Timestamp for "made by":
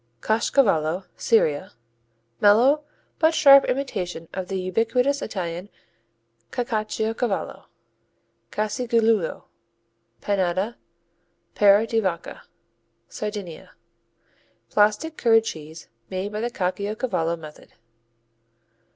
16.09-16.41